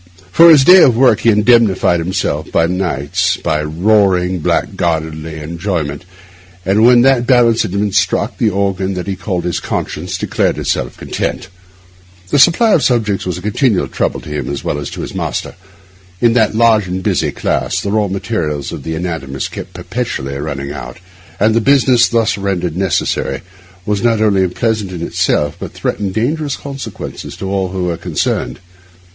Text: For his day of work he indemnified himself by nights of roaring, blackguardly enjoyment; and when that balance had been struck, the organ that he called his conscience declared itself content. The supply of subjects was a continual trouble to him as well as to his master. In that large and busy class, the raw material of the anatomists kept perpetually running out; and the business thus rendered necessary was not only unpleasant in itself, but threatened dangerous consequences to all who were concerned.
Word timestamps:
For 0.31 0.49
his 0.49 0.63
day 0.63 0.81
of 0.81 0.97
work 0.97 1.19
he 1.19 1.29
indemnified 1.29 1.99
himself 1.99 2.51
by 2.51 2.65
nights 2.65 3.37
of 3.45 3.85
roaring, 3.85 4.39
blackguardly 4.39 5.39
enjoyment; 5.39 6.05
and 6.65 6.83
when 6.83 7.01
that 7.01 7.27
balance 7.27 7.61
had 7.61 7.69
been 7.69 7.91
struck, 7.91 8.39
the 8.39 8.49
organ 8.49 8.95
that 8.95 9.05
he 9.05 9.15
called 9.15 9.43
his 9.43 9.59
conscience 9.59 10.17
declared 10.17 10.57
itself 10.57 10.97
content. 10.97 11.49
The 12.29 12.39
supply 12.39 12.73
of 12.73 12.81
subjects 12.81 13.27
was 13.27 13.37
a 13.37 13.43
continual 13.43 13.87
trouble 13.87 14.19
to 14.21 14.29
him 14.29 14.49
as 14.49 14.63
well 14.63 14.79
as 14.79 14.89
to 14.89 15.01
his 15.01 15.13
master. 15.13 15.53
In 16.19 16.33
that 16.33 16.55
large 16.55 16.87
and 16.87 17.03
busy 17.03 17.31
class, 17.31 17.79
the 17.79 17.91
raw 17.91 18.07
material 18.07 18.57
of 18.57 18.81
the 18.81 18.95
anatomists 18.95 19.49
kept 19.49 19.75
perpetually 19.75 20.33
running 20.37 20.71
out; 20.71 20.97
and 21.39 21.53
the 21.53 21.61
business 21.61 22.07
thus 22.07 22.39
rendered 22.39 22.75
necessary 22.75 23.43
was 23.85 24.01
not 24.01 24.19
only 24.19 24.43
unpleasant 24.45 24.91
in 24.91 25.03
itself, 25.03 25.57
but 25.59 25.73
threatened 25.73 26.15
dangerous 26.15 26.55
consequences 26.57 27.37
to 27.37 27.47
all 27.51 27.67
who 27.69 27.83
were 27.83 27.97
concerned. 27.97 28.57